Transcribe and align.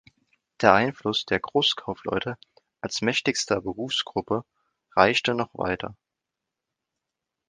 Der 0.61 0.73
Einfluss 0.73 1.27
der 1.27 1.39
Großkaufleute 1.39 2.35
als 2.79 3.03
mächtigster 3.03 3.61
Berufsgruppe 3.61 4.45
reichte 4.95 5.35
noch 5.35 5.53
weiter. 5.53 5.95